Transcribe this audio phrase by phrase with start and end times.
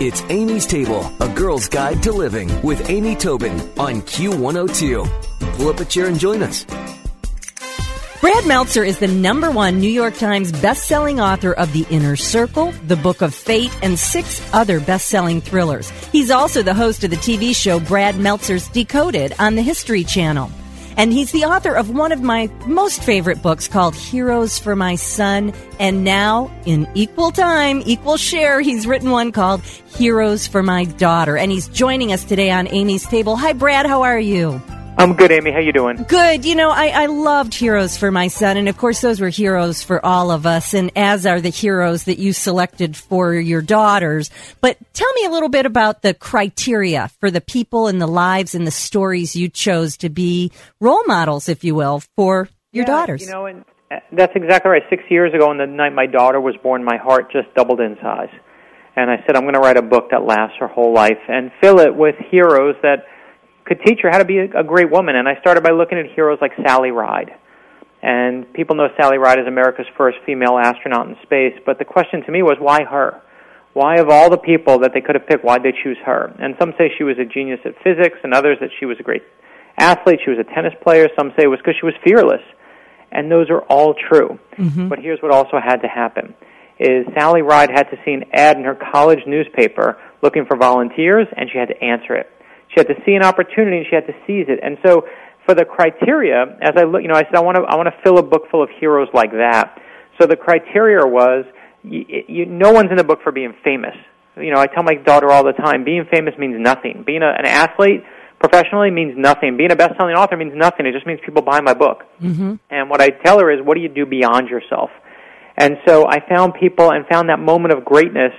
[0.00, 5.56] It's Amy's Table, a girl's guide to living with Amy Tobin on Q102.
[5.56, 6.64] Pull up a chair and join us.
[8.20, 12.70] Brad Meltzer is the number one New York Times best-selling author of The Inner Circle,
[12.86, 15.90] The Book of Fate, and six other best-selling thrillers.
[16.12, 20.48] He's also the host of the TV show Brad Meltzer's Decoded on the History Channel.
[20.98, 24.96] And he's the author of one of my most favorite books called Heroes for My
[24.96, 25.54] Son.
[25.78, 29.62] And now, in equal time, equal share, he's written one called
[29.96, 31.38] Heroes for My Daughter.
[31.38, 33.36] And he's joining us today on Amy's Table.
[33.36, 33.86] Hi, Brad.
[33.86, 34.60] How are you?
[34.98, 35.52] I'm good, Amy.
[35.52, 36.04] How you doing?
[36.08, 36.44] Good.
[36.44, 39.80] You know, I, I loved Heroes for my son, and of course, those were heroes
[39.80, 44.28] for all of us, and as are the heroes that you selected for your daughters.
[44.60, 48.56] But tell me a little bit about the criteria for the people and the lives
[48.56, 52.92] and the stories you chose to be role models, if you will, for your yeah,
[52.92, 53.22] daughters.
[53.22, 54.82] You know, and uh, that's exactly right.
[54.90, 57.96] Six years ago, on the night my daughter was born, my heart just doubled in
[58.02, 58.34] size,
[58.96, 61.52] and I said, I'm going to write a book that lasts her whole life and
[61.60, 63.04] fill it with heroes that
[63.68, 65.14] could teach her how to be a, a great woman.
[65.14, 67.30] And I started by looking at heroes like Sally Ride.
[68.02, 72.22] And people know Sally Ride as America's first female astronaut in space, but the question
[72.22, 73.22] to me was why her?
[73.74, 76.34] Why, of all the people that they could have picked, why'd they choose her?
[76.38, 79.02] And some say she was a genius at physics, and others that she was a
[79.02, 79.22] great
[79.76, 81.08] athlete, she was a tennis player.
[81.16, 82.42] Some say it was because she was fearless.
[83.12, 84.38] And those are all true.
[84.56, 84.88] Mm-hmm.
[84.88, 86.34] But here's what also had to happen
[86.78, 91.26] is Sally Ride had to see an ad in her college newspaper looking for volunteers,
[91.36, 92.30] and she had to answer it.
[92.78, 94.60] She had to see an opportunity and she had to seize it.
[94.62, 95.08] And so
[95.46, 97.88] for the criteria, as I look, you know, I said I want to I want
[97.88, 99.80] to fill a book full of heroes like that.
[100.20, 101.44] So the criteria was
[101.82, 103.94] you, you, no one's in the book for being famous.
[104.36, 107.02] You know, I tell my daughter all the time, being famous means nothing.
[107.04, 108.04] Being a, an athlete
[108.38, 109.56] professionally means nothing.
[109.56, 110.86] Being a best-selling author means nothing.
[110.86, 112.04] It just means people buy my book.
[112.22, 112.54] Mm-hmm.
[112.70, 114.90] And what I tell her is, what do you do beyond yourself?
[115.56, 118.32] And so I found people and found that moment of greatness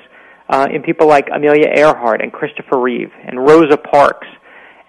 [0.50, 4.28] uh, in people like Amelia Earhart and Christopher Reeve and Rosa Parks.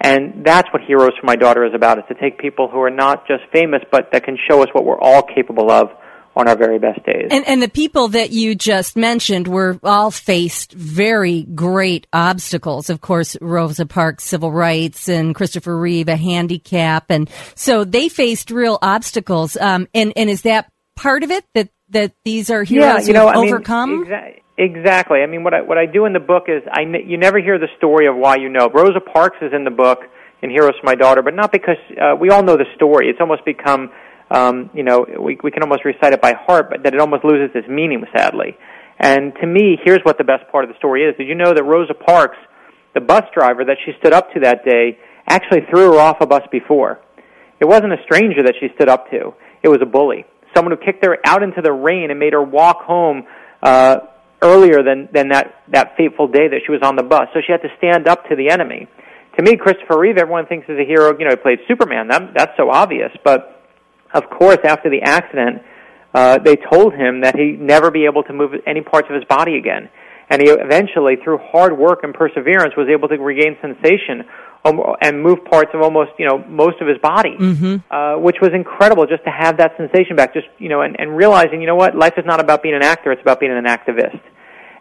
[0.01, 2.91] And that's what Heroes for My Daughter is about, is to take people who are
[2.91, 5.91] not just famous, but that can show us what we're all capable of
[6.35, 7.29] on our very best days.
[7.31, 12.89] And, and the people that you just mentioned were all faced very great obstacles.
[12.89, 18.51] Of course, Rosa Parks, civil rights, and Christopher Reeve, a handicap, and so they faced
[18.51, 19.57] real obstacles.
[19.57, 23.13] Um, and and is that part of it that that these are heroes yeah, you
[23.13, 24.07] know, who've I mean, overcome?
[24.07, 25.23] Exa- Exactly.
[25.23, 27.59] I mean, what I what I do in the book is I you never hear
[27.59, 28.69] the story of why you know.
[28.69, 30.01] Rosa Parks is in the book
[30.43, 33.09] in Heroes for My Daughter, but not because uh, we all know the story.
[33.09, 33.91] It's almost become,
[34.31, 37.25] um, you know, we we can almost recite it by heart, but that it almost
[37.25, 38.55] loses its meaning, sadly.
[38.99, 41.17] And to me, here's what the best part of the story is.
[41.17, 42.37] Did you know that Rosa Parks,
[42.93, 46.27] the bus driver that she stood up to that day, actually threw her off a
[46.27, 47.01] bus before?
[47.61, 49.33] It wasn't a stranger that she stood up to.
[49.63, 52.43] It was a bully, someone who kicked her out into the rain and made her
[52.43, 53.25] walk home.
[53.63, 54.01] Uh,
[54.43, 57.29] earlier than, than that, that fateful day that she was on the bus.
[57.35, 58.89] So she had to stand up to the enemy.
[59.39, 61.17] To me, Christopher Reeve, everyone thinks is a hero.
[61.19, 62.09] You know, he played Superman.
[62.09, 63.11] That, that's so obvious.
[63.25, 63.63] But
[64.13, 65.63] of course, after the accident,
[66.13, 69.25] uh, they told him that he'd never be able to move any parts of his
[69.25, 69.89] body again.
[70.29, 74.25] And he eventually, through hard work and perseverance, was able to regain sensation
[74.65, 77.77] and move parts of almost you know most of his body, mm-hmm.
[77.95, 80.35] uh, which was incredible just to have that sensation back.
[80.35, 82.83] Just you know, and, and realizing you know what life is not about being an
[82.83, 84.21] actor; it's about being an activist.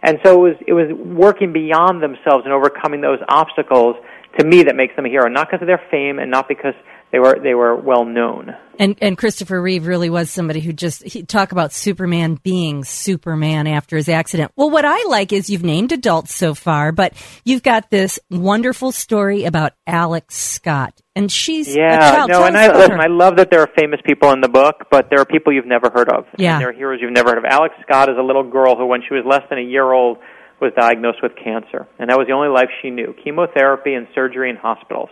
[0.02, 3.96] And so it was it was working beyond themselves and overcoming those obstacles
[4.38, 6.76] to me that makes them a hero, not because of their fame and not because
[7.12, 8.56] they were they were well known.
[8.78, 13.68] And and Christopher Reeve really was somebody who just he talk about Superman being Superman
[13.68, 14.52] after his accident.
[14.56, 18.92] Well, what I like is you've named adults so far, but you've got this wonderful
[18.92, 23.00] story about Alex Scott, and she's yeah no, and I listen.
[23.00, 25.66] I love that there are famous people in the book, but there are people you've
[25.66, 26.26] never heard of.
[26.38, 27.46] Yeah, and there are heroes you've never heard of.
[27.46, 30.20] Alex Scott is a little girl who, when she was less than a year old,
[30.62, 34.50] was diagnosed with cancer, and that was the only life she knew: chemotherapy and surgery
[34.52, 35.10] in hospitals.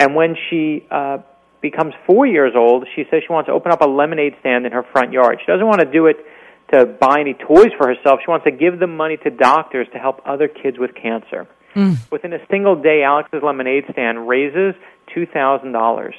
[0.00, 1.18] And when she uh,
[1.60, 4.72] becomes four years old, she says she wants to open up a lemonade stand in
[4.72, 5.38] her front yard.
[5.40, 6.16] She doesn't want to do it
[6.72, 8.20] to buy any toys for herself.
[8.24, 11.46] She wants to give the money to doctors to help other kids with cancer.
[11.74, 11.98] Mm.
[12.10, 14.74] Within a single day, Alex's lemonade stand raises
[15.14, 16.14] two thousand dollars.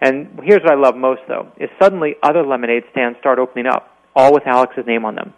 [0.00, 3.94] And here's what I love most, though: is suddenly other lemonade stands start opening up,
[4.16, 5.34] all with Alex's name on them.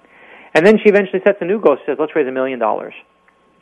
[0.55, 1.77] And then she eventually sets a new goal.
[1.77, 2.95] She says, "Let's raise a million dollars."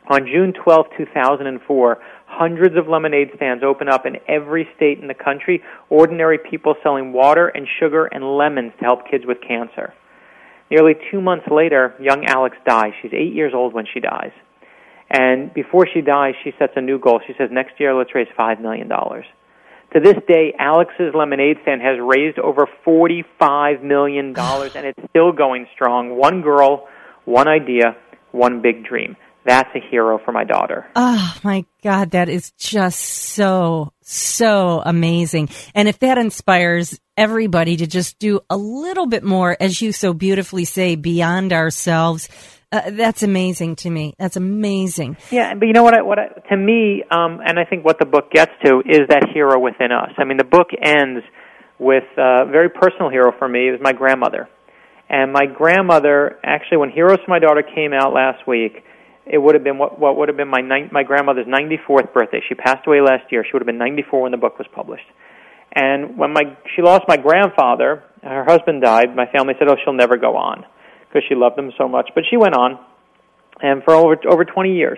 [0.09, 5.13] On June 12, 2004, hundreds of lemonade stands open up in every state in the
[5.13, 9.93] country, ordinary people selling water and sugar and lemons to help kids with cancer.
[10.71, 12.93] Nearly two months later, young Alex dies.
[13.01, 14.31] She's eight years old when she dies.
[15.11, 17.21] And before she dies, she sets a new goal.
[17.25, 18.89] She says, next year, let's raise $5 million.
[18.89, 25.67] To this day, Alex's lemonade stand has raised over $45 million, and it's still going
[25.73, 26.15] strong.
[26.15, 26.87] One girl,
[27.25, 27.95] one idea,
[28.31, 29.15] one big dream.
[29.49, 30.85] That's a hero for my daughter.
[30.95, 35.49] Oh my God, that is just so, so amazing.
[35.73, 40.13] And if that inspires everybody to just do a little bit more, as you so
[40.13, 42.29] beautifully say, beyond ourselves,
[42.71, 44.13] uh, that's amazing to me.
[44.19, 45.17] That's amazing.
[45.31, 45.95] Yeah, but you know what?
[45.95, 49.07] I, what I, to me, um, and I think what the book gets to is
[49.09, 50.11] that hero within us.
[50.19, 51.25] I mean, the book ends
[51.79, 53.69] with a very personal hero for me.
[53.69, 54.47] It was my grandmother,
[55.09, 58.83] and my grandmother actually, when Heroes for My Daughter came out last week,
[59.25, 60.61] it would have been what, what would have been my
[60.91, 62.41] my grandmother's 94th birthday.
[62.47, 63.43] She passed away last year.
[63.43, 65.05] She would have been 94 when the book was published.
[65.71, 69.15] And when my she lost my grandfather, her husband died.
[69.15, 70.65] My family said, "Oh, she'll never go on,"
[71.07, 72.09] because she loved him so much.
[72.15, 72.79] But she went on,
[73.61, 74.97] and for over over 20 years.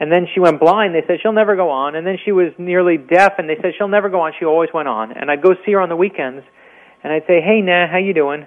[0.00, 0.94] And then she went blind.
[0.94, 1.94] They said she'll never go on.
[1.94, 4.32] And then she was nearly deaf, and they said she'll never go on.
[4.36, 5.12] She always went on.
[5.12, 6.44] And I'd go see her on the weekends,
[7.04, 8.46] and I'd say, "Hey, Nah, how you doing?"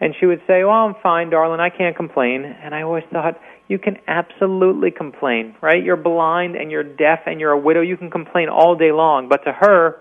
[0.00, 1.60] And she would say, "Well, I'm fine, darling.
[1.60, 3.38] I can't complain." And I always thought,
[3.68, 5.82] you can absolutely complain, right?
[5.82, 7.82] You're blind and you're deaf and you're a widow.
[7.82, 10.00] You can complain all day long, but to her,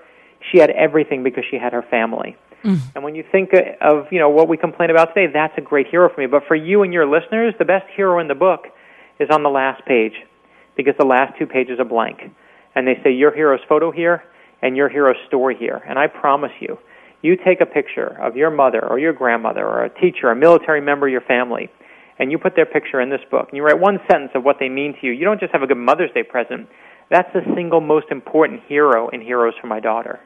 [0.52, 2.38] she had everything because she had her family.
[2.64, 2.80] Mm.
[2.96, 5.88] And when you think of, you know, what we complain about today, that's a great
[5.88, 6.28] hero for me.
[6.28, 8.68] But for you and your listeners, the best hero in the book
[9.19, 10.14] is on the last page
[10.75, 12.22] because the last two pages are blank.
[12.75, 14.24] And they say your hero's photo here
[14.62, 15.84] and your hero's story here.
[15.88, 16.78] And I promise you,
[17.22, 20.81] you take a picture of your mother or your grandmother or a teacher, a military
[20.81, 21.69] member of your family,
[22.19, 24.58] and you put their picture in this book, and you write one sentence of what
[24.60, 26.68] they mean to you, you don't just have a good Mother's Day present.
[27.10, 30.19] That's the single most important hero in Heroes for My Daughter.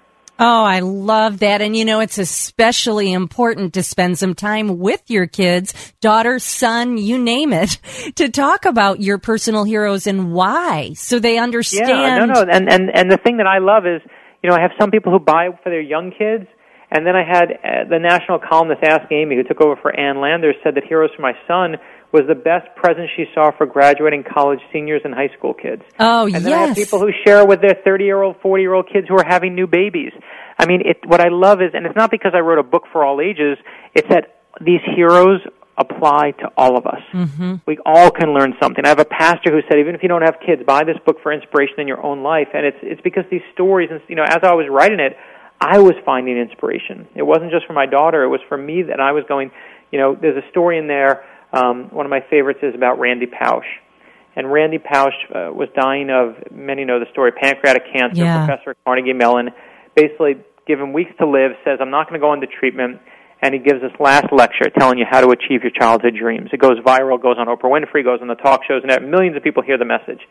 [0.43, 1.61] Oh, I love that.
[1.61, 6.97] And you know, it's especially important to spend some time with your kids, daughter, son,
[6.97, 7.77] you name it,
[8.15, 11.89] to talk about your personal heroes and why, so they understand.
[11.89, 12.41] Yeah, no, no.
[12.41, 14.01] And, and, and the thing that I love is,
[14.41, 16.47] you know, I have some people who buy for their young kids,
[16.91, 20.19] and then I had uh, the national columnist Ask Amy, who took over for Ann
[20.19, 21.77] Landers, said that Heroes for My Son
[22.11, 25.81] was the best present she saw for graduating college seniors and high school kids.
[25.97, 26.43] Oh, and yes.
[26.43, 29.67] then I have people who share with their 30-year-old, 40-year-old kids who are having new
[29.67, 30.11] babies.
[30.59, 32.83] I mean, it, what I love is, and it's not because I wrote a book
[32.91, 33.57] for all ages,
[33.95, 35.39] it's that these heroes
[35.77, 37.01] apply to all of us.
[37.13, 37.55] Mm-hmm.
[37.65, 38.83] We all can learn something.
[38.85, 41.17] I have a pastor who said, even if you don't have kids, buy this book
[41.23, 42.49] for inspiration in your own life.
[42.53, 45.15] And it's it's because these stories, and you know, as I was writing it,
[45.61, 47.07] I was finding inspiration.
[47.15, 49.51] It wasn't just for my daughter; it was for me that I was going.
[49.91, 51.23] You know, there's a story in there.
[51.53, 53.67] Um, one of my favorites is about Randy Pausch,
[54.35, 58.23] and Randy Pausch uh, was dying of many know the story pancreatic cancer.
[58.23, 58.45] Yeah.
[58.45, 59.49] Professor Carnegie Mellon
[59.95, 62.99] basically given weeks to live says, "I'm not going to go into treatment."
[63.43, 66.49] And he gives this last lecture telling you how to achieve your childhood dreams.
[66.53, 69.41] It goes viral, goes on Oprah Winfrey, goes on the talk shows, and millions of
[69.41, 70.21] people hear the message.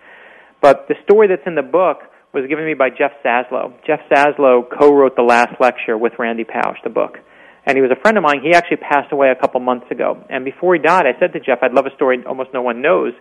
[0.61, 3.73] But the story that's in the book was given to me by Jeff Zaslow.
[3.87, 7.19] Jeff Zaslow co-wrote the last lecture with Randy Pausch, the book.
[7.67, 8.41] And he was a friend of mine.
[8.43, 10.25] He actually passed away a couple months ago.
[10.31, 12.81] And before he died, I said to Jeff, I'd love a story almost no one
[12.81, 13.13] knows.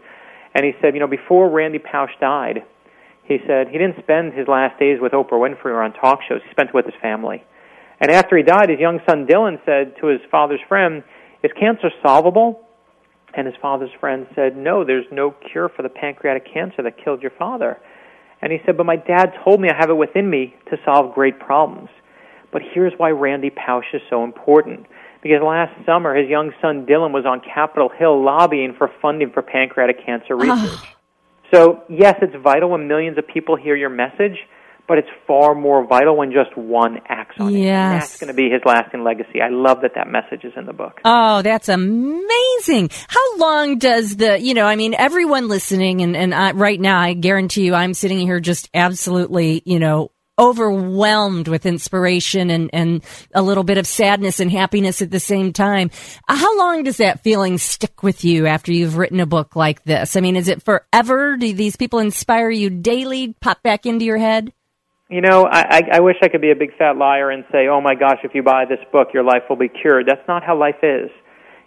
[0.55, 2.63] And he said, you know, before Randy Pausch died,
[3.23, 6.41] he said he didn't spend his last days with Oprah Winfrey or on talk shows.
[6.43, 7.43] He spent it with his family.
[7.99, 11.03] And after he died, his young son Dylan said to his father's friend,
[11.43, 12.61] is cancer solvable?
[13.35, 17.21] And his father's friend said, no, there's no cure for the pancreatic cancer that killed
[17.21, 17.77] your father.
[18.41, 21.13] And he said, But my dad told me I have it within me to solve
[21.13, 21.89] great problems.
[22.51, 24.87] But here's why Randy Pausch is so important.
[25.21, 29.41] Because last summer, his young son Dylan was on Capitol Hill lobbying for funding for
[29.41, 30.79] pancreatic cancer research.
[31.53, 34.37] so, yes, it's vital when millions of people hear your message,
[34.89, 37.59] but it's far more vital when just one acts on it.
[37.59, 37.91] Yes.
[37.93, 39.39] And that's going to be his lasting legacy.
[39.39, 40.99] I love that that message is in the book.
[41.05, 42.89] Oh, that's amazing.
[43.07, 46.99] How long does the, you know, I mean, everyone listening and, and I, right now,
[46.99, 53.03] I guarantee you, I'm sitting here just absolutely, you know, overwhelmed with inspiration and, and
[53.35, 55.91] a little bit of sadness and happiness at the same time.
[56.27, 60.15] How long does that feeling stick with you after you've written a book like this?
[60.15, 61.37] I mean, is it forever?
[61.37, 64.51] Do these people inspire you daily, pop back into your head?
[65.09, 67.81] You know, I, I wish I could be a big fat liar and say, "Oh
[67.81, 70.55] my gosh, if you buy this book, your life will be cured." That's not how
[70.55, 71.09] life is.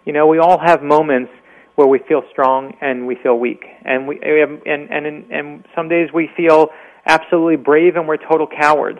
[0.05, 1.31] You know, we all have moments
[1.75, 6.09] where we feel strong and we feel weak, and we and and and some days
[6.13, 6.69] we feel
[7.05, 8.99] absolutely brave and we're total cowards.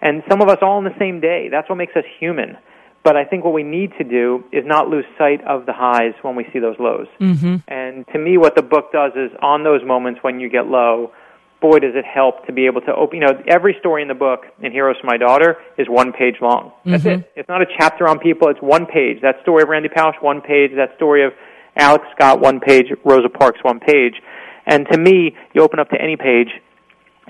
[0.00, 1.48] And some of us all in the same day.
[1.50, 2.56] That's what makes us human.
[3.04, 6.14] But I think what we need to do is not lose sight of the highs
[6.22, 7.08] when we see those lows.
[7.20, 7.56] Mm-hmm.
[7.68, 11.12] And to me, what the book does is on those moments when you get low,
[11.62, 13.20] boy, does it help to be able to open.
[13.20, 16.36] You know, every story in the book in Heroes for My Daughter is one page
[16.42, 16.72] long.
[16.84, 17.20] That's Mhm.
[17.20, 17.32] it.
[17.36, 18.48] It's not a chapter on people.
[18.48, 19.20] It's one page.
[19.22, 20.72] That story of Randy Pausch, one page.
[20.76, 21.32] That story of
[21.76, 22.92] Alex Scott, one page.
[23.04, 24.20] Rosa Parks, one page.
[24.66, 26.48] And to me, you open up to any page,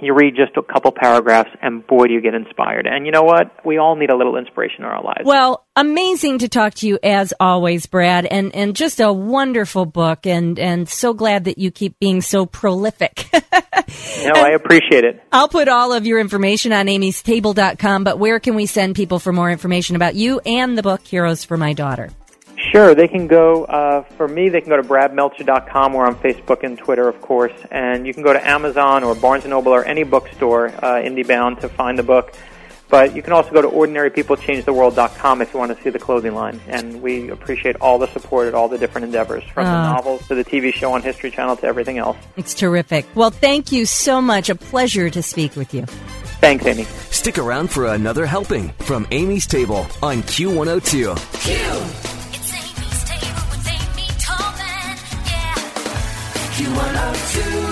[0.01, 3.23] you read just a couple paragraphs and boy do you get inspired and you know
[3.23, 6.89] what we all need a little inspiration in our lives well amazing to talk to
[6.89, 11.57] you as always brad and and just a wonderful book and and so glad that
[11.59, 13.31] you keep being so prolific
[14.25, 18.55] no i appreciate it i'll put all of your information on amystable.com but where can
[18.55, 22.11] we send people for more information about you and the book heroes for my daughter
[22.71, 25.93] Sure, they can go, uh, for me, they can go to bradmeltzer.com.
[25.93, 27.53] We're on Facebook and Twitter, of course.
[27.71, 31.61] And you can go to Amazon or Barnes & Noble or any bookstore, uh, IndieBound,
[31.61, 32.33] to find the book.
[32.93, 36.61] But you can also go to ordinarypeoplechangetheworld.com if you want to see the clothing line.
[36.69, 39.95] And we appreciate all the support at all the different endeavors, from uh, the ah.
[39.95, 42.19] novels to the TV show on History Channel to everything else.
[42.37, 43.07] It's terrific.
[43.15, 44.51] Well, thank you so much.
[44.51, 45.87] A pleasure to speak with you.
[46.43, 46.85] Thanks, Amy.
[47.09, 51.17] Stick around for another helping from Amy's Table on Q102.
[51.41, 51.55] Q!
[52.35, 54.99] It's Amy's Table with Amy Tallman.
[55.25, 55.55] Yeah.
[56.59, 57.72] Q102.